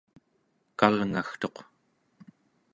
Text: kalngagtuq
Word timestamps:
kalngagtuq 0.79 1.55